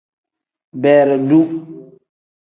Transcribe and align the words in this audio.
Beredu. 0.81 1.39